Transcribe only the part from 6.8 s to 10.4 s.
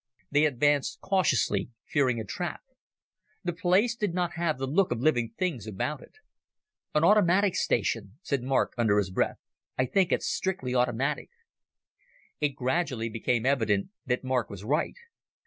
"An automatic station," said Mark under his breath. "I think it's